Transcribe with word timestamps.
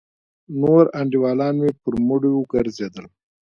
نور 0.61 0.83
انډيوالان 0.99 1.55
مې 1.61 1.71
پر 1.81 1.93
مړيو 2.07 2.47
گرځېدل. 2.51 3.05